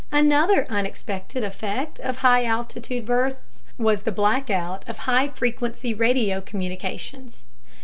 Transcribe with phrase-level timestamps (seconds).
[0.11, 7.43] Another unexpected effect of high altitude bursts was the blackout of high frequency radio communications.